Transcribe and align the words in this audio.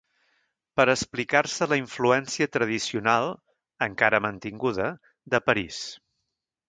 Per 0.79 0.85
explicar-se 0.93 1.67
la 1.73 1.77
influència 1.81 2.47
tradicional, 2.57 3.29
encara 3.89 4.21
mantinguda, 4.27 4.89
de 5.35 5.43
París. 5.51 5.83